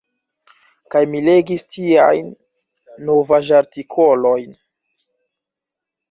Kaj 0.93 1.01
mi 1.09 1.19
legis 1.25 1.65
tiajn 1.73 2.31
novaĵ-artikolojn. 3.09 4.57